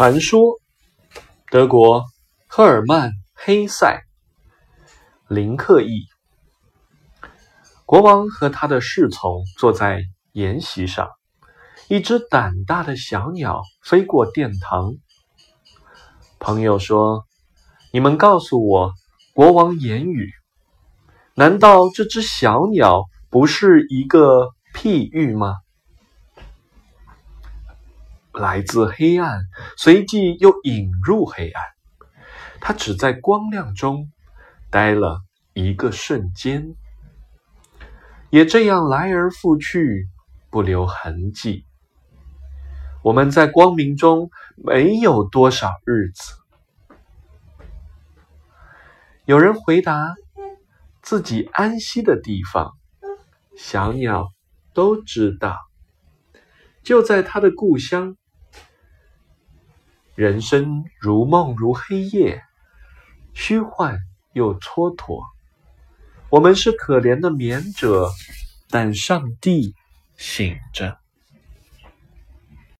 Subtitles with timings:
[0.00, 0.58] 传说，
[1.50, 2.06] 德国
[2.46, 4.00] 赫尔曼·黑塞，
[5.28, 6.06] 林克译。
[7.84, 10.00] 国王和他的侍从坐在
[10.32, 11.10] 筵席上，
[11.88, 14.94] 一只胆大的小鸟飞过殿堂。
[16.38, 17.26] 朋友说
[17.92, 18.94] ：“你们告诉我，
[19.34, 20.30] 国王言语，
[21.34, 25.56] 难道这只小鸟不是一个譬喻吗？”
[28.40, 29.42] 来自黑暗，
[29.76, 31.62] 随即又引入黑暗。
[32.60, 34.10] 他只在光亮中
[34.70, 35.20] 待了
[35.54, 36.74] 一个瞬间，
[38.30, 40.08] 也这样来而复去，
[40.50, 41.64] 不留痕迹。
[43.02, 46.34] 我们在光明中没有多少日子。
[49.24, 50.14] 有人回答
[51.00, 52.76] ：“自己安息的地方，
[53.56, 54.32] 小鸟
[54.74, 55.56] 都知道，
[56.82, 58.16] 就在他的故乡。”
[60.20, 62.44] 人生如梦如黑夜，
[63.32, 63.98] 虚幻
[64.34, 65.22] 又蹉跎。
[66.28, 68.10] 我们是可怜的眠者，
[68.68, 69.74] 但上帝
[70.18, 70.99] 醒着。